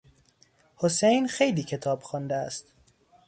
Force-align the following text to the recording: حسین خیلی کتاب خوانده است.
حسین 0.75 1.27
خیلی 1.27 1.63
کتاب 1.63 2.01
خوانده 2.03 2.35
است. 2.35 2.73